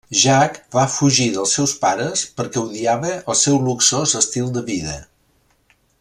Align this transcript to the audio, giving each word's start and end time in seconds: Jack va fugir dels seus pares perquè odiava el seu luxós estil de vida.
Jack 0.19 0.55
va 0.75 0.85
fugir 0.93 1.27
dels 1.35 1.51
seus 1.57 1.73
pares 1.83 2.23
perquè 2.39 2.63
odiava 2.63 3.11
el 3.33 3.39
seu 3.45 3.59
luxós 3.67 4.19
estil 4.25 4.49
de 4.59 4.65
vida. 4.75 4.99